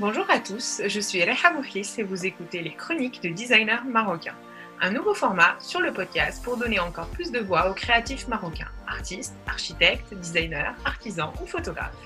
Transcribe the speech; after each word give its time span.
Bonjour 0.00 0.30
à 0.30 0.38
tous, 0.38 0.80
je 0.86 1.00
suis 1.00 1.24
Reha 1.24 1.52
et 1.74 2.02
vous 2.04 2.24
écoutez 2.24 2.62
les 2.62 2.72
chroniques 2.72 3.20
de 3.20 3.30
designers 3.30 3.82
marocains. 3.84 4.36
Un 4.80 4.92
nouveau 4.92 5.12
format 5.12 5.56
sur 5.58 5.80
le 5.80 5.92
podcast 5.92 6.40
pour 6.44 6.56
donner 6.56 6.78
encore 6.78 7.08
plus 7.08 7.32
de 7.32 7.40
voix 7.40 7.68
aux 7.68 7.74
créatifs 7.74 8.28
marocains, 8.28 8.70
artistes, 8.86 9.34
architectes, 9.48 10.14
designers, 10.14 10.70
artisans 10.84 11.32
ou 11.42 11.46
photographes. 11.46 11.96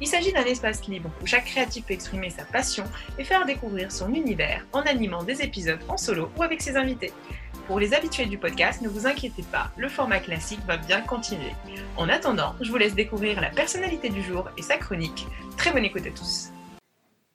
Il 0.00 0.06
s'agit 0.06 0.32
d'un 0.32 0.44
espace 0.44 0.86
libre 0.86 1.10
où 1.20 1.26
chaque 1.26 1.46
créatif 1.46 1.84
peut 1.86 1.94
exprimer 1.94 2.30
sa 2.30 2.44
passion 2.44 2.84
et 3.18 3.24
faire 3.24 3.44
découvrir 3.44 3.90
son 3.90 4.14
univers 4.14 4.64
en 4.72 4.82
animant 4.82 5.24
des 5.24 5.42
épisodes 5.42 5.80
en 5.88 5.96
solo 5.96 6.30
ou 6.36 6.44
avec 6.44 6.62
ses 6.62 6.76
invités. 6.76 7.12
Pour 7.66 7.80
les 7.80 7.94
habitués 7.94 8.26
du 8.26 8.38
podcast, 8.38 8.80
ne 8.80 8.88
vous 8.88 9.08
inquiétez 9.08 9.42
pas, 9.50 9.72
le 9.76 9.88
format 9.88 10.20
classique 10.20 10.64
va 10.68 10.76
bien 10.76 11.00
continuer. 11.00 11.52
En 11.96 12.08
attendant, 12.08 12.54
je 12.60 12.70
vous 12.70 12.78
laisse 12.78 12.94
découvrir 12.94 13.40
la 13.40 13.50
personnalité 13.50 14.08
du 14.08 14.22
jour 14.22 14.48
et 14.56 14.62
sa 14.62 14.76
chronique. 14.76 15.26
Très 15.56 15.72
bonne 15.72 15.84
écoute 15.84 16.06
à 16.06 16.10
tous. 16.10 16.52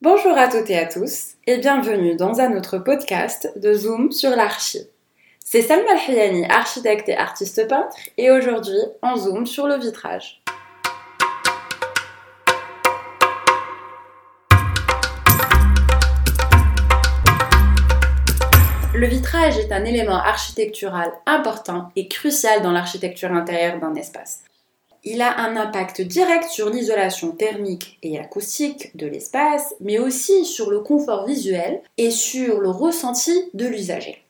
Bonjour 0.02 0.36
à 0.36 0.48
toutes 0.48 0.68
et 0.68 0.76
à 0.76 0.84
tous 0.84 1.36
et 1.46 1.56
bienvenue 1.56 2.16
dans 2.16 2.38
un 2.38 2.54
autre 2.54 2.76
podcast 2.76 3.50
de 3.56 3.72
Zoom 3.72 4.12
sur 4.12 4.28
l'archi. 4.28 4.80
C'est 5.42 5.62
Salma 5.62 5.92
Al-Hayani, 5.92 6.44
architecte 6.50 7.08
et 7.08 7.16
artiste 7.16 7.66
peintre 7.66 7.96
et 8.18 8.30
aujourd'hui 8.30 8.76
en 9.00 9.16
Zoom 9.16 9.46
sur 9.46 9.66
le 9.66 9.78
vitrage. 9.78 10.42
Le 18.94 19.06
vitrage 19.06 19.56
est 19.56 19.72
un 19.72 19.86
élément 19.86 20.22
architectural 20.22 21.10
important 21.24 21.88
et 21.96 22.06
crucial 22.08 22.60
dans 22.60 22.72
l'architecture 22.72 23.32
intérieure 23.32 23.80
d'un 23.80 23.94
espace 23.94 24.44
il 25.06 25.22
a 25.22 25.38
un 25.38 25.56
impact 25.56 26.02
direct 26.02 26.50
sur 26.50 26.68
l'isolation 26.68 27.30
thermique 27.30 27.98
et 28.02 28.18
acoustique 28.18 28.94
de 28.96 29.06
l'espace, 29.06 29.74
mais 29.80 30.00
aussi 30.00 30.44
sur 30.44 30.68
le 30.68 30.80
confort 30.80 31.26
visuel 31.26 31.80
et 31.96 32.10
sur 32.10 32.60
le 32.60 32.68
ressenti 32.68 33.32
de 33.54 33.66
l'usager. 33.66 34.24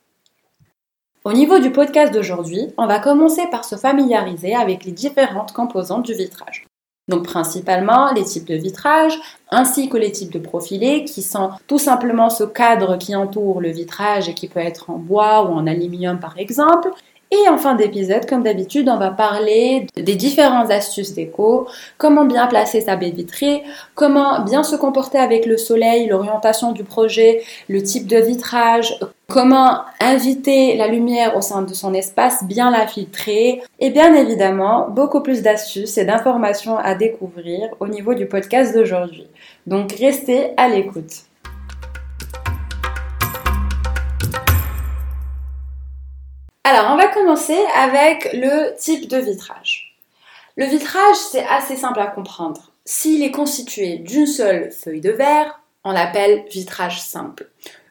Au 1.25 1.33
niveau 1.33 1.59
du 1.59 1.73
podcast 1.73 2.13
d'aujourd'hui, 2.13 2.69
on 2.77 2.87
va 2.87 3.01
commencer 3.01 3.43
par 3.51 3.65
se 3.65 3.75
familiariser 3.77 4.55
avec 4.55 4.85
les 4.85 4.93
différentes 4.93 5.53
composantes 5.53 6.05
du 6.05 6.13
vitrage. 6.13 6.67
Donc 7.09 7.25
principalement 7.25 8.13
les 8.13 8.25
types 8.25 8.47
de 8.47 8.57
vitrage 8.57 9.19
ainsi 9.51 9.89
que 9.89 9.97
les 9.97 10.13
types 10.13 10.33
de 10.33 10.41
profilés 10.41 11.05
qui 11.05 11.23
sont 11.23 11.51
tout 11.69 11.79
simplement 11.79 12.31
ce 12.31 12.45
cadre 12.45 12.99
qui 12.99 13.15
entoure 13.15 13.61
le 13.61 13.71
vitrage 13.71 14.29
et 14.29 14.35
qui 14.35 14.49
peut 14.49 14.61
être 14.61 14.91
en 14.91 14.99
bois 14.99 15.45
ou 15.45 15.55
en 15.55 15.67
aluminium 15.67 16.19
par 16.19 16.37
exemple, 16.37 16.91
et 17.45 17.49
en 17.49 17.59
fin 17.59 17.75
d'épisode, 17.75 18.27
comme 18.27 18.43
d'habitude, 18.43 18.89
on 18.89 18.97
va 18.97 19.11
parler 19.11 19.87
des 19.97 20.15
différentes 20.15 20.71
astuces 20.71 21.15
déco, 21.15 21.67
comment 21.99 22.25
bien 22.25 22.47
placer 22.47 22.81
sa 22.81 22.97
baie 22.97 23.11
vitrée, 23.11 23.63
comment 23.95 24.43
bien 24.45 24.63
se 24.63 24.77
comporter 24.77 25.19
avec 25.19 25.47
le 25.47 25.57
soleil, 25.57 26.07
l'orientation 26.07 26.73
du 26.73 26.85
projet, 26.85 27.43
le 27.69 27.83
type 27.83 28.07
de 28.07 28.17
vitrage, 28.19 28.99
comment 29.29 29.81
inviter 30.01 30.77
la 30.77 30.89
lumière 30.89 31.37
au 31.37 31.41
sein 31.41 31.63
de 31.63 31.75
son 31.75 31.93
espace, 31.95 32.45
bien 32.45 32.71
la 32.71 32.87
filtrer, 32.87 33.63
et 33.81 33.91
bien 33.91 34.15
évidemment, 34.15 34.89
beaucoup 34.89 35.21
plus 35.21 35.43
d'astuces 35.43 35.99
et 35.99 36.05
d'informations 36.05 36.79
à 36.79 36.95
découvrir 36.95 37.69
au 37.81 37.89
niveau 37.89 38.15
du 38.15 38.27
podcast 38.27 38.75
d'aujourd'hui. 38.75 39.27
Donc 39.67 39.93
restez 39.93 40.51
à 40.57 40.69
l'écoute. 40.69 41.26
Alors, 46.69 46.91
on 46.91 46.97
va 46.97 47.07
commencer 47.07 47.57
avec 47.77 48.29
le 48.33 48.75
type 48.77 49.07
de 49.07 49.19
vitrage. 49.19 49.97
Le 50.57 50.67
vitrage, 50.67 51.15
c'est 51.15 51.47
assez 51.47 51.77
simple 51.77 52.01
à 52.01 52.09
comprendre. 52.09 52.73
S'il 52.85 53.23
est 53.23 53.31
constitué 53.31 53.99
d'une 53.99 54.27
seule 54.27 54.73
feuille 54.73 55.01
de 55.01 55.13
verre, 55.13 55.61
on 55.85 55.93
l'appelle 55.93 56.45
vitrage 56.51 57.01
simple. 57.01 57.49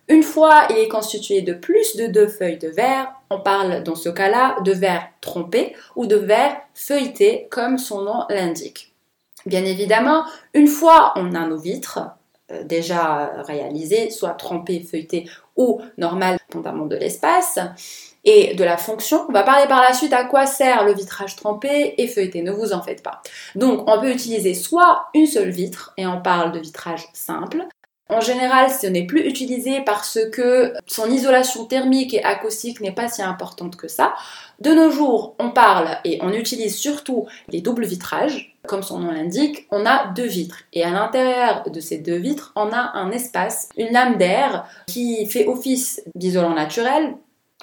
Une 0.09 0.23
fois 0.23 0.67
il 0.71 0.77
est 0.77 0.89
constitué 0.89 1.41
de 1.41 1.53
plus 1.53 1.95
de 1.95 2.07
deux 2.07 2.27
feuilles 2.27 2.57
de 2.57 2.67
verre, 2.67 3.13
on 3.29 3.39
parle 3.39 3.81
dans 3.83 3.95
ce 3.95 4.09
cas-là 4.09 4.57
de 4.59 4.73
verre 4.73 5.07
trompé 5.21 5.73
ou 5.95 6.05
de 6.05 6.17
verre 6.17 6.57
feuilleté 6.73 7.47
comme 7.49 7.77
son 7.77 8.01
nom 8.01 8.25
l'indique. 8.27 8.93
Bien 9.45 9.63
évidemment, 9.63 10.25
une 10.53 10.67
fois 10.67 11.13
on 11.15 11.33
a 11.33 11.47
nos 11.47 11.57
vitres 11.57 12.01
euh, 12.51 12.65
déjà 12.65 13.41
réalisées, 13.43 14.09
soit 14.09 14.31
trompées, 14.31 14.81
feuilletées 14.81 15.29
ou 15.55 15.81
dépendamment 15.99 16.85
de 16.85 16.95
l'espace, 16.95 17.59
et 18.25 18.55
de 18.55 18.63
la 18.63 18.77
fonction. 18.77 19.25
On 19.29 19.31
va 19.31 19.43
parler 19.43 19.67
par 19.67 19.81
la 19.81 19.93
suite 19.93 20.13
à 20.13 20.25
quoi 20.25 20.47
sert 20.47 20.83
le 20.83 20.93
vitrage 20.93 21.35
trempé 21.35 21.93
et 21.97 22.07
feuilleté, 22.07 22.41
ne 22.41 22.51
vous 22.51 22.73
en 22.73 22.81
faites 22.81 23.03
pas. 23.03 23.21
Donc 23.53 23.87
on 23.87 24.01
peut 24.01 24.11
utiliser 24.11 24.53
soit 24.53 25.07
une 25.13 25.27
seule 25.27 25.51
vitre, 25.51 25.93
et 25.97 26.07
on 26.07 26.21
parle 26.21 26.51
de 26.51 26.59
vitrage 26.59 27.07
simple, 27.13 27.67
en 28.07 28.21
général, 28.21 28.69
ce 28.69 28.85
n'est 28.85 29.07
plus 29.07 29.27
utilisé 29.27 29.81
parce 29.81 30.19
que 30.31 30.73
son 30.85 31.09
isolation 31.09 31.65
thermique 31.65 32.13
et 32.13 32.23
acoustique 32.23 32.79
n'est 32.79 32.91
pas 32.91 33.07
si 33.07 33.23
importante 33.23 33.77
que 33.77 33.87
ça. 33.87 34.13
De 34.59 34.71
nos 34.71 34.91
jours, 34.91 35.35
on 35.39 35.49
parle 35.49 35.97
et 36.05 36.19
on 36.21 36.31
utilise 36.31 36.77
surtout 36.77 37.25
les 37.47 37.61
doubles 37.61 37.85
vitrages. 37.85 38.54
Comme 38.67 38.83
son 38.83 38.99
nom 38.99 39.11
l'indique, 39.11 39.67
on 39.71 39.85
a 39.85 40.07
deux 40.07 40.27
vitres. 40.27 40.59
Et 40.73 40.83
à 40.83 40.89
l'intérieur 40.89 41.69
de 41.69 41.79
ces 41.79 41.97
deux 41.97 42.17
vitres, 42.17 42.51
on 42.55 42.71
a 42.71 42.91
un 42.95 43.11
espace, 43.11 43.69
une 43.77 43.91
lame 43.91 44.17
d'air 44.17 44.65
qui 44.87 45.25
fait 45.25 45.47
office 45.47 46.01
d'isolant 46.15 46.53
naturel 46.53 47.15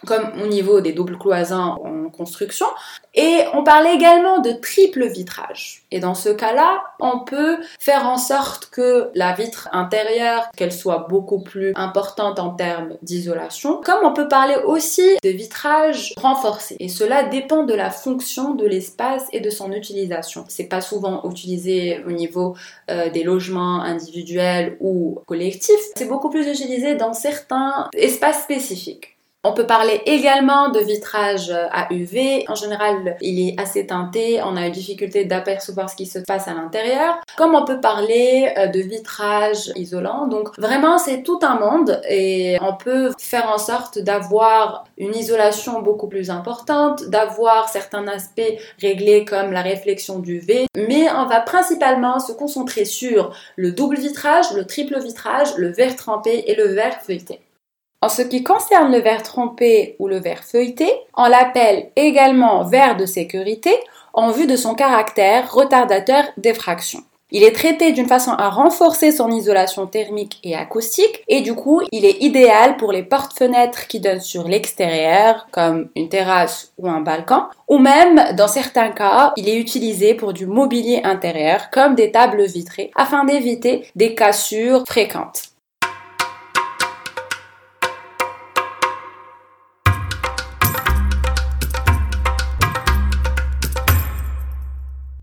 comme 0.07 0.31
au 0.43 0.47
niveau 0.47 0.81
des 0.81 0.93
doubles 0.93 1.19
cloisons 1.19 1.77
en 1.85 2.11
construction. 2.11 2.67
Et 3.15 3.41
on 3.53 3.65
parlait 3.65 3.95
également 3.95 4.41
de 4.41 4.53
triple 4.53 5.07
vitrage. 5.07 5.85
Et 5.91 6.01
dans 6.01 6.15
ce 6.15 6.29
cas-là, 6.31 6.83
on 7.01 7.21
peut 7.21 7.59
faire 7.79 8.07
en 8.07 8.17
sorte 8.17 8.67
que 8.71 9.11
la 9.15 9.35
vitre 9.35 9.69
intérieure, 9.73 10.49
qu'elle 10.57 10.73
soit 10.73 11.07
beaucoup 11.09 11.41
plus 11.41 11.73
importante 11.75 12.39
en 12.39 12.51
termes 12.51 12.95
d'isolation, 13.03 13.81
comme 13.83 14.05
on 14.05 14.15
peut 14.15 14.29
parler 14.29 14.57
aussi 14.65 15.17
de 15.23 15.29
vitrage 15.29 16.15
renforcé. 16.17 16.77
Et 16.81 16.89
cela 16.89 17.25
dépend 17.25 17.65
de 17.65 17.75
la 17.75 17.91
fonction 17.91 18.55
de 18.55 18.67
l'espace 18.67 19.27
et 19.33 19.41
de 19.41 19.51
son 19.51 19.73
utilisation. 19.73 20.45
C'est 20.49 20.69
pas 20.69 20.81
souvent 20.81 21.23
utilisé 21.29 22.03
au 22.07 22.13
niveau 22.13 22.57
euh, 22.91 23.11
des 23.11 23.25
logements 23.25 23.83
individuels 23.83 24.77
ou 24.81 25.21
collectifs. 25.27 25.93
C'est 25.97 26.09
beaucoup 26.09 26.31
plus 26.31 26.47
utilisé 26.47 26.95
dans 26.95 27.13
certains 27.13 27.89
espaces 27.95 28.43
spécifiques. 28.43 29.17
On 29.45 29.55
peut 29.55 29.67
parler 29.67 30.01
également 30.07 30.69
de 30.69 30.79
vitrage 30.79 31.51
à 31.51 31.93
UV. 31.93 32.45
En 32.47 32.55
général, 32.55 33.17
il 33.21 33.49
est 33.49 33.61
assez 33.61 33.85
teinté. 33.85 34.41
On 34.41 34.57
a 34.57 34.67
une 34.67 34.73
difficulté 34.73 35.25
d'apercevoir 35.25 35.91
ce 35.91 35.97
qui 35.97 36.07
se 36.07 36.21
passe 36.21 36.47
à 36.47 36.55
l'intérieur. 36.55 37.21
Comme 37.37 37.57
on 37.57 37.65
peut 37.65 37.81
parler 37.81 38.53
euh, 38.57 38.69
de 38.69 38.79
vitrage 38.79 39.73
isolant. 39.75 40.29
Donc 40.29 40.57
vraiment, 40.61 40.97
c'est 40.97 41.25
tout 41.25 41.41
un 41.43 41.59
monde 41.59 42.01
et 42.09 42.57
on 42.61 42.77
peut 42.77 43.11
faire 43.19 43.51
en 43.53 43.59
sorte 43.59 43.99
d'avoir 43.99 44.85
une 44.97 45.17
isolation 45.17 45.83
beaucoup 45.83 46.07
plus 46.07 46.31
importante, 46.31 47.09
d'avoir 47.09 47.69
certains 47.69 48.07
aspects 48.07 48.53
réglés 48.81 49.25
comme 49.25 49.51
la 49.51 49.63
réflexion 49.63 50.21
du 50.21 50.39
V. 50.39 50.67
Mais 50.77 51.11
on 51.11 51.27
va 51.27 51.41
principalement 51.41 52.21
se 52.21 52.31
concentrer 52.31 52.85
sur 52.85 53.35
le 53.57 53.73
double 53.73 53.97
vitrage, 53.97 54.53
le 54.55 54.67
triple 54.69 55.01
vitrage, 55.01 55.57
le 55.57 55.73
verre 55.73 55.97
trempé 55.97 56.45
et 56.47 56.55
le 56.55 56.67
verre 56.67 57.01
feuilleté. 57.03 57.41
En 58.03 58.09
ce 58.09 58.23
qui 58.23 58.43
concerne 58.43 58.91
le 58.91 58.99
verre 58.99 59.23
trempé 59.23 59.95
ou 60.01 60.09
le 60.09 60.19
verre 60.19 60.43
feuilleté, 60.43 60.93
on 61.17 61.29
l'appelle 61.29 61.91
également 61.95 62.65
verre 62.65 62.97
de 62.97 63.07
sécurité 63.07 63.73
en 64.13 64.33
vue 64.33 64.49
de 64.49 64.57
son 64.57 64.75
caractère 64.75 65.53
retardateur 65.55 66.25
d'effraction. 66.37 66.99
Il 67.31 67.45
est 67.45 67.55
traité 67.55 67.93
d'une 67.93 68.09
façon 68.09 68.33
à 68.33 68.51
renforcer 68.51 69.13
son 69.13 69.31
isolation 69.31 69.87
thermique 69.87 70.41
et 70.43 70.57
acoustique 70.57 71.23
et 71.29 71.43
du 71.43 71.55
coup, 71.55 71.81
il 71.93 72.05
est 72.05 72.21
idéal 72.21 72.77
pour 72.77 72.91
les 72.91 73.05
portes-fenêtres 73.05 73.87
qui 73.87 74.01
donnent 74.01 74.21
sur 74.21 74.49
l'extérieur 74.49 75.47
comme 75.53 75.89
une 75.95 76.09
terrasse 76.09 76.73
ou 76.79 76.89
un 76.89 77.01
balcon 77.01 77.45
ou 77.69 77.79
même 77.79 78.35
dans 78.37 78.49
certains 78.49 78.91
cas, 78.91 79.33
il 79.37 79.49
est 79.49 79.57
utilisé 79.57 80.15
pour 80.15 80.33
du 80.33 80.47
mobilier 80.47 81.03
intérieur 81.05 81.71
comme 81.71 81.95
des 81.95 82.11
tables 82.11 82.45
vitrées 82.47 82.91
afin 82.97 83.25
d'éviter 83.25 83.87
des 83.95 84.17
cassures 84.17 84.85
fréquentes. 84.89 85.52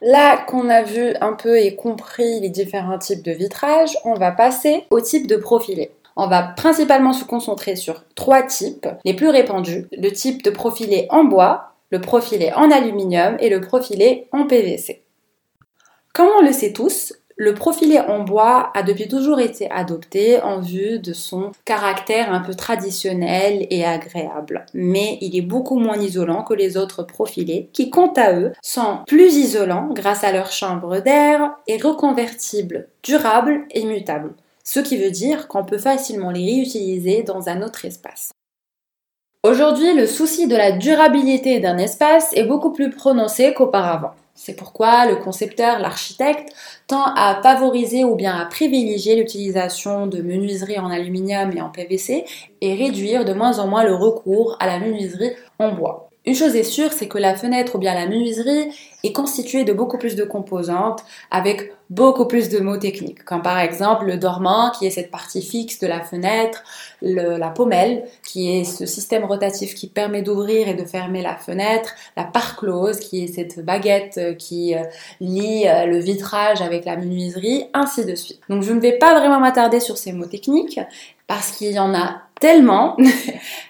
Là 0.01 0.37
qu'on 0.37 0.69
a 0.69 0.81
vu 0.81 1.13
un 1.19 1.33
peu 1.33 1.57
et 1.57 1.75
compris 1.75 2.39
les 2.39 2.49
différents 2.49 2.97
types 2.97 3.23
de 3.23 3.31
vitrage, 3.31 3.97
on 4.05 4.13
va 4.13 4.31
passer 4.31 4.85
au 4.91 5.01
type 5.01 5.27
de 5.27 5.35
profilé. 5.35 5.91
On 6.15 6.27
va 6.27 6.41
principalement 6.41 7.13
se 7.13 7.25
concentrer 7.25 7.75
sur 7.75 8.03
trois 8.15 8.43
types 8.43 8.87
les 9.03 9.13
plus 9.13 9.29
répandus. 9.29 9.87
Le 9.91 10.09
type 10.09 10.43
de 10.43 10.49
profilé 10.49 11.07
en 11.09 11.25
bois, 11.25 11.73
le 11.91 11.99
profilé 11.99 12.51
en 12.53 12.71
aluminium 12.71 13.35
et 13.39 13.49
le 13.49 13.61
profilé 13.61 14.27
en 14.31 14.45
PVC. 14.45 15.03
Comme 16.13 16.29
on 16.37 16.45
le 16.45 16.53
sait 16.53 16.73
tous, 16.73 17.13
le 17.39 17.53
profilé 17.53 18.01
en 18.01 18.19
bois 18.19 18.69
a 18.75 18.83
depuis 18.83 19.07
toujours 19.07 19.39
été 19.39 19.71
adopté 19.71 20.41
en 20.41 20.59
vue 20.59 20.99
de 20.99 21.13
son 21.13 21.53
caractère 21.63 22.33
un 22.33 22.41
peu 22.41 22.53
traditionnel 22.53 23.65
et 23.69 23.85
agréable. 23.85 24.65
Mais 24.73 25.17
il 25.21 25.37
est 25.37 25.41
beaucoup 25.41 25.79
moins 25.79 25.97
isolant 25.97 26.43
que 26.43 26.53
les 26.53 26.75
autres 26.75 27.01
profilés 27.01 27.69
qui, 27.71 27.89
quant 27.89 28.11
à 28.17 28.33
eux, 28.33 28.51
sont 28.61 28.99
plus 29.07 29.37
isolants 29.37 29.87
grâce 29.93 30.25
à 30.25 30.33
leur 30.33 30.51
chambre 30.51 30.99
d'air 30.99 31.55
et 31.65 31.77
reconvertibles, 31.77 32.89
durables 33.03 33.61
et 33.71 33.85
mutables. 33.85 34.33
ce 34.65 34.81
qui 34.81 34.97
veut 34.97 35.09
dire 35.09 35.47
qu'on 35.47 35.63
peut 35.63 35.79
facilement 35.79 36.31
les 36.31 36.45
réutiliser 36.45 37.23
dans 37.23 37.47
un 37.47 37.61
autre 37.61 37.85
espace. 37.85 38.31
Aujourd'hui, 39.43 39.95
le 39.95 40.05
souci 40.05 40.47
de 40.47 40.57
la 40.57 40.73
durabilité 40.73 41.61
d'un 41.61 41.77
espace 41.77 42.33
est 42.33 42.43
beaucoup 42.43 42.73
plus 42.73 42.89
prononcé 42.89 43.53
qu'auparavant. 43.53 44.11
C'est 44.41 44.55
pourquoi 44.55 45.05
le 45.05 45.17
concepteur, 45.17 45.79
l'architecte, 45.79 46.53
tend 46.87 47.13
à 47.13 47.41
favoriser 47.43 48.05
ou 48.05 48.15
bien 48.15 48.37
à 48.39 48.45
privilégier 48.45 49.17
l'utilisation 49.17 50.07
de 50.07 50.21
menuiseries 50.21 50.79
en 50.79 50.89
aluminium 50.89 51.51
et 51.51 51.61
en 51.61 51.69
PVC 51.69 52.23
et 52.61 52.73
réduire 52.73 53.25
de 53.25 53.33
moins 53.33 53.59
en 53.59 53.67
moins 53.67 53.83
le 53.83 53.93
recours 53.93 54.55
à 54.61 54.67
la 54.67 54.79
menuiserie 54.79 55.33
en 55.59 55.73
bois. 55.73 56.08
Une 56.29 56.35
chose 56.35 56.55
est 56.55 56.63
sûre, 56.63 56.93
c'est 56.93 57.07
que 57.07 57.17
la 57.17 57.33
fenêtre 57.33 57.73
ou 57.73 57.79
bien 57.79 57.95
la 57.95 58.05
menuiserie 58.05 58.69
est 59.03 59.13
constituée 59.13 59.63
de 59.63 59.73
beaucoup 59.73 59.97
plus 59.97 60.15
de 60.15 60.23
composantes 60.23 61.03
avec 61.31 61.73
beaucoup 61.89 62.27
plus 62.27 62.49
de 62.49 62.59
mots 62.59 62.77
techniques, 62.77 63.25
comme 63.25 63.41
par 63.41 63.57
exemple 63.57 64.05
le 64.05 64.15
dormant 64.17 64.69
qui 64.69 64.85
est 64.85 64.91
cette 64.91 65.09
partie 65.09 65.41
fixe 65.41 65.79
de 65.79 65.87
la 65.87 66.01
fenêtre, 66.01 66.63
la 67.01 67.49
pommelle 67.49 68.03
qui 68.23 68.59
est 68.59 68.63
ce 68.63 68.85
système 68.85 69.25
rotatif 69.25 69.73
qui 69.73 69.87
permet 69.87 70.21
d'ouvrir 70.21 70.67
et 70.67 70.75
de 70.75 70.85
fermer 70.85 71.23
la 71.23 71.35
fenêtre, 71.35 71.95
la 72.15 72.25
part 72.25 72.57
close 72.57 72.99
qui 72.99 73.23
est 73.23 73.33
cette 73.33 73.65
baguette 73.65 74.37
qui 74.37 74.75
euh, 74.75 74.83
lie 75.19 75.67
euh, 75.67 75.87
le 75.87 75.97
vitrage 75.97 76.61
avec 76.61 76.85
la 76.85 76.95
menuiserie, 76.95 77.65
ainsi 77.73 78.05
de 78.05 78.13
suite. 78.13 78.41
Donc 78.49 78.61
je 78.61 78.71
ne 78.71 78.79
vais 78.79 78.99
pas 78.99 79.19
vraiment 79.19 79.39
m'attarder 79.39 79.79
sur 79.79 79.97
ces 79.97 80.11
mots 80.11 80.27
techniques 80.27 80.79
parce 81.25 81.51
qu'il 81.51 81.71
y 81.71 81.79
en 81.79 81.95
a 81.95 82.21
tellement. 82.39 82.97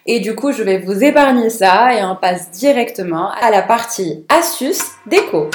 Et 0.06 0.19
du 0.19 0.36
coup, 0.36 0.51
je 0.51 0.63
vais 0.63 0.80
vous 0.80 1.04
épargner 1.04 1.50
ça 1.50 1.94
et 1.95 2.04
on 2.04 2.16
passe 2.16 2.51
directement 2.51 3.31
à 3.31 3.51
la 3.51 3.62
partie 3.62 4.25
astuces 4.30 4.92
déco. 5.06 5.50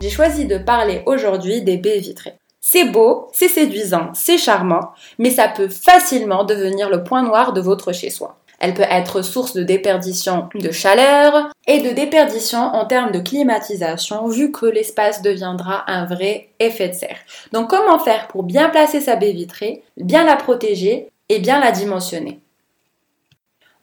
J'ai 0.00 0.10
choisi 0.10 0.46
de 0.46 0.58
parler 0.58 1.02
aujourd'hui 1.06 1.62
des 1.62 1.76
baies 1.76 1.98
vitrées. 1.98 2.34
C'est 2.60 2.84
beau, 2.84 3.28
c'est 3.32 3.48
séduisant, 3.48 4.10
c'est 4.14 4.38
charmant, 4.38 4.92
mais 5.18 5.30
ça 5.30 5.48
peut 5.48 5.68
facilement 5.68 6.44
devenir 6.44 6.88
le 6.88 7.02
point 7.02 7.22
noir 7.22 7.52
de 7.52 7.60
votre 7.60 7.92
chez-soi. 7.92 8.36
Elle 8.60 8.74
peut 8.74 8.84
être 8.90 9.22
source 9.22 9.54
de 9.54 9.62
déperdition 9.62 10.48
de 10.54 10.70
chaleur 10.70 11.50
et 11.66 11.80
de 11.80 11.90
déperdition 11.90 12.58
en 12.58 12.84
termes 12.84 13.10
de 13.10 13.18
climatisation 13.18 14.28
vu 14.28 14.52
que 14.52 14.66
l'espace 14.66 15.22
deviendra 15.22 15.90
un 15.90 16.04
vrai 16.04 16.50
effet 16.60 16.88
de 16.88 16.94
serre. 16.94 17.18
Donc 17.52 17.70
comment 17.70 17.98
faire 17.98 18.28
pour 18.28 18.42
bien 18.42 18.68
placer 18.68 19.00
sa 19.00 19.16
baie 19.16 19.32
vitrée, 19.32 19.82
bien 19.96 20.24
la 20.24 20.36
protéger 20.36 21.10
et 21.30 21.38
bien 21.38 21.58
la 21.58 21.72
dimensionner? 21.72 22.40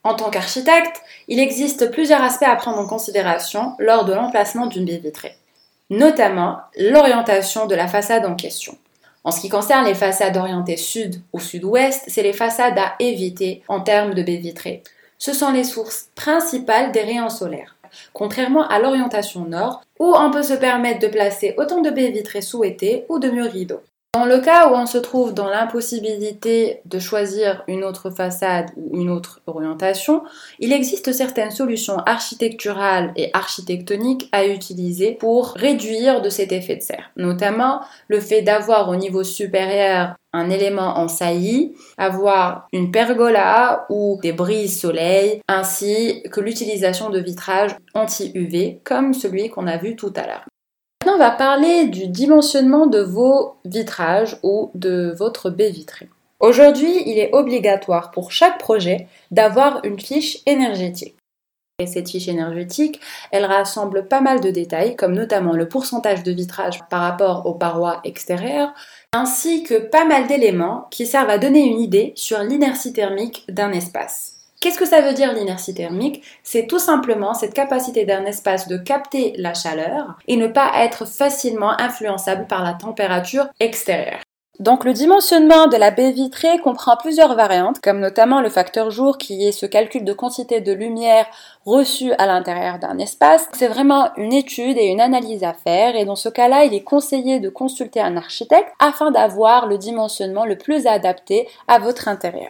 En 0.04 0.14
tant 0.14 0.30
qu'architecte, 0.30 1.02
il 1.28 1.40
existe 1.40 1.92
plusieurs 1.92 2.22
aspects 2.22 2.44
à 2.44 2.56
prendre 2.56 2.80
en 2.80 2.88
considération 2.88 3.74
lors 3.80 4.06
de 4.06 4.14
l'emplacement 4.14 4.68
d'une 4.68 4.86
baie 4.86 5.02
vitrée, 5.04 5.36
notamment 5.90 6.60
l'orientation 6.78 7.66
de 7.66 7.76
la 7.76 7.88
façade 7.88 8.26
en 8.26 8.36
question. 8.36 8.78
En 9.28 9.32
ce 9.32 9.42
qui 9.42 9.50
concerne 9.50 9.84
les 9.84 9.94
façades 9.94 10.38
orientées 10.38 10.78
sud 10.78 11.22
ou 11.34 11.42
sud-ouest, 11.42 12.06
c'est 12.08 12.24
les 12.24 12.32
façades 12.32 12.80
à 12.80 12.96
éviter 13.02 13.62
en 13.68 13.82
termes 13.82 14.14
de 14.14 14.24
baies 14.24 14.38
vitrées. 14.38 14.84
Ce 15.18 15.34
sont 15.34 15.52
les 15.52 15.66
sources 15.66 16.08
principales 16.16 16.94
des 16.94 17.02
rayons 17.02 17.28
solaires. 17.28 17.76
Contrairement 18.14 18.66
à 18.70 18.80
l'orientation 18.80 19.44
nord, 19.44 19.82
où 20.00 20.14
on 20.16 20.32
peut 20.32 20.44
se 20.44 20.54
permettre 20.54 21.00
de 21.00 21.08
placer 21.08 21.56
autant 21.58 21.82
de 21.82 21.90
baies 21.90 22.12
vitrées 22.12 22.42
souhaitées 22.42 23.06
ou 23.10 23.20
de 23.20 23.30
murs 23.30 23.52
rideaux. 23.52 23.82
Dans 24.14 24.26
le 24.26 24.40
cas 24.40 24.70
où 24.70 24.74
on 24.74 24.88
se 24.88 24.98
trouve 24.98 25.34
dans 25.34 25.48
l'impossibilité 25.48 26.82
de 26.86 26.98
choisir 26.98 27.64
une 27.68 27.84
autre 27.84 28.10
façade 28.10 28.72
ou 28.76 29.00
une 29.00 29.12
autre 29.12 29.42
orientation, 29.46 30.24
il 30.60 30.74
existe 30.74 31.12
certaines 31.12 31.52
solutions 31.52 31.98
architecturales 31.98 33.12
et 33.16 33.30
architectoniques 33.34 34.28
à 34.32 34.48
utiliser 34.48 35.12
pour 35.12 35.54
réduire 35.56 36.22
de 36.24 36.30
cet 36.30 36.52
effet 36.52 36.78
de 36.78 36.82
serre. 36.82 37.12
Notamment 37.16 37.82
le 38.08 38.20
fait 38.20 38.42
d'avoir 38.42 38.90
au 38.90 38.96
niveau 38.96 39.24
supérieur 39.24 40.16
un 40.34 40.50
élément 40.50 40.98
en 40.98 41.08
saillie, 41.08 41.76
avoir 41.98 42.68
une 42.74 42.92
pergola 42.92 43.86
ou 43.90 44.20
des 44.24 44.34
brises 44.34 44.80
soleil, 44.80 45.42
ainsi 45.48 46.24
que 46.32 46.42
l'utilisation 46.42 47.10
de 47.10 47.20
vitrages 47.20 47.76
anti-UV 47.94 48.82
comme 48.84 49.14
celui 49.14 49.50
qu'on 49.50 49.68
a 49.68 49.78
vu 49.78 49.96
tout 49.96 50.14
à 50.16 50.26
l'heure. 50.26 50.46
On 51.18 51.20
va 51.20 51.32
parler 51.32 51.86
du 51.86 52.06
dimensionnement 52.06 52.86
de 52.86 53.00
vos 53.00 53.56
vitrages 53.66 54.38
ou 54.44 54.70
de 54.76 55.16
votre 55.18 55.50
baie 55.50 55.72
vitrée. 55.72 56.10
Aujourd'hui, 56.40 56.94
il 57.08 57.18
est 57.18 57.34
obligatoire 57.34 58.12
pour 58.12 58.32
chaque 58.32 58.60
projet 58.60 59.08
d'avoir 59.32 59.84
une 59.84 60.00
fiche 60.00 60.38
énergétique. 60.46 61.18
Et 61.80 61.88
cette 61.88 62.12
fiche 62.12 62.28
énergétique, 62.28 63.02
elle 63.32 63.46
rassemble 63.46 64.08
pas 64.08 64.22
mal 64.22 64.42
de 64.42 64.52
détails, 64.52 64.96
comme 64.96 65.16
notamment 65.16 65.54
le 65.54 65.68
pourcentage 65.68 66.22
de 66.22 66.32
vitrage 66.32 66.84
par 66.88 67.02
rapport 67.02 67.48
aux 67.48 67.56
parois 67.56 68.00
extérieures, 68.04 68.76
ainsi 69.12 69.64
que 69.64 69.80
pas 69.80 70.06
mal 70.06 70.28
d'éléments 70.28 70.86
qui 70.92 71.08
servent 71.08 71.32
à 71.32 71.40
donner 71.40 71.66
une 71.66 71.80
idée 71.80 72.14
sur 72.16 72.44
l'inertie 72.44 72.94
thermique 72.94 73.44
d'un 73.50 73.72
espace. 73.72 74.37
Qu'est-ce 74.60 74.80
que 74.80 74.88
ça 74.88 75.02
veut 75.02 75.14
dire 75.14 75.34
l'inertie 75.34 75.76
thermique? 75.76 76.24
C'est 76.42 76.66
tout 76.66 76.80
simplement 76.80 77.36
cette 77.36 77.54
capacité 77.54 78.06
d'un 78.06 78.26
espace 78.26 78.68
de 78.68 78.78
capter 78.78 79.34
la 79.38 79.54
chaleur 79.54 80.18
et 80.28 80.36
ne 80.36 80.48
pas 80.48 80.72
être 80.78 81.06
facilement 81.06 81.80
influençable 81.80 82.48
par 82.48 82.64
la 82.64 82.74
température 82.74 83.48
extérieure. 83.60 84.22
Donc 84.60 84.86
le 84.86 84.94
dimensionnement 84.94 85.68
de 85.68 85.78
la 85.78 85.92
baie 85.92 86.12
vitrée 86.12 86.58
comprend 86.58 86.98
plusieurs 86.98 87.36
variantes, 87.36 87.80
comme 87.80 88.00
notamment 88.00 88.42
le 88.42 88.50
facteur 88.50 88.90
jour 88.90 89.20
qui 89.20 89.46
est 89.46 89.52
ce 89.52 89.68
calcul 89.68 90.04
de 90.04 90.14
quantité 90.14 90.62
de 90.62 90.74
lumière 90.74 91.28
reçue 91.66 92.12
à 92.14 92.26
l'intérieur 92.26 92.80
d'un 92.80 92.98
espace. 92.98 93.48
C'est 93.54 93.68
vraiment 93.68 94.10
une 94.18 94.34
étude 94.34 94.80
et 94.80 94.88
une 94.88 95.02
analyse 95.02 95.44
à 95.44 95.54
faire 95.54 95.96
et 95.96 96.06
dans 96.06 96.16
ce 96.16 96.30
cas-là, 96.30 96.66
il 96.66 96.74
est 96.74 96.84
conseillé 96.84 97.40
de 97.40 97.50
consulter 97.50 98.02
un 98.02 98.18
architecte 98.18 98.74
afin 98.80 99.12
d'avoir 99.12 99.68
le 99.68 99.78
dimensionnement 99.78 100.46
le 100.46 100.58
plus 100.58 100.88
adapté 100.88 101.48
à 101.68 101.78
votre 101.78 102.08
intérieur. 102.08 102.50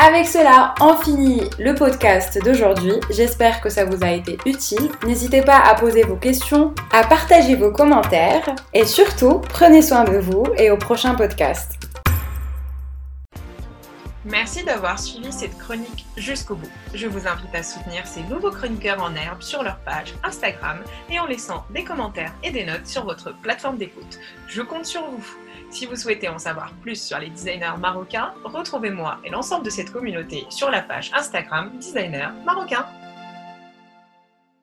Avec 0.00 0.28
cela, 0.28 0.76
on 0.80 0.94
finit 0.94 1.42
le 1.58 1.74
podcast 1.74 2.40
d'aujourd'hui. 2.44 2.92
J'espère 3.10 3.60
que 3.60 3.68
ça 3.68 3.84
vous 3.84 4.04
a 4.04 4.12
été 4.12 4.38
utile. 4.46 4.90
N'hésitez 5.04 5.42
pas 5.42 5.58
à 5.58 5.74
poser 5.74 6.04
vos 6.04 6.14
questions, 6.14 6.72
à 6.92 7.02
partager 7.04 7.56
vos 7.56 7.72
commentaires 7.72 8.54
et 8.72 8.84
surtout, 8.84 9.40
prenez 9.48 9.82
soin 9.82 10.04
de 10.04 10.18
vous 10.18 10.44
et 10.56 10.70
au 10.70 10.76
prochain 10.76 11.16
podcast. 11.16 11.72
Merci 14.24 14.62
d'avoir 14.62 15.00
suivi 15.00 15.32
cette 15.32 15.58
chronique 15.58 16.06
jusqu'au 16.16 16.54
bout. 16.54 16.70
Je 16.94 17.08
vous 17.08 17.26
invite 17.26 17.52
à 17.52 17.64
soutenir 17.64 18.06
ces 18.06 18.22
nouveaux 18.22 18.52
chroniqueurs 18.52 19.02
en 19.02 19.16
herbe 19.16 19.42
sur 19.42 19.64
leur 19.64 19.78
page 19.78 20.14
Instagram 20.22 20.78
et 21.10 21.18
en 21.18 21.26
laissant 21.26 21.64
des 21.70 21.82
commentaires 21.82 22.34
et 22.44 22.52
des 22.52 22.64
notes 22.64 22.86
sur 22.86 23.04
votre 23.04 23.32
plateforme 23.40 23.78
d'écoute. 23.78 24.20
Je 24.46 24.62
compte 24.62 24.86
sur 24.86 25.02
vous. 25.02 25.26
Si 25.70 25.84
vous 25.86 25.96
souhaitez 25.96 26.28
en 26.28 26.38
savoir 26.38 26.72
plus 26.80 27.00
sur 27.00 27.18
les 27.18 27.28
designers 27.28 27.76
marocains, 27.78 28.32
retrouvez-moi 28.42 29.18
et 29.24 29.30
l'ensemble 29.30 29.64
de 29.64 29.70
cette 29.70 29.92
communauté 29.92 30.46
sur 30.48 30.70
la 30.70 30.80
page 30.80 31.10
Instagram 31.14 31.70
Designer 31.78 32.32
Marocain. 32.44 32.86